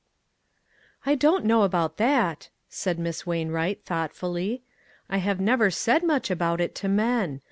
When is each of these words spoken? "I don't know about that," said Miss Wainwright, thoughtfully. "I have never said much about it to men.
"I 1.05 1.13
don't 1.13 1.45
know 1.45 1.61
about 1.61 1.97
that," 1.97 2.49
said 2.69 2.97
Miss 2.97 3.27
Wainwright, 3.27 3.85
thoughtfully. 3.85 4.63
"I 5.11 5.17
have 5.19 5.39
never 5.39 5.69
said 5.69 6.01
much 6.03 6.31
about 6.31 6.59
it 6.59 6.73
to 6.81 6.87
men. 6.87 7.39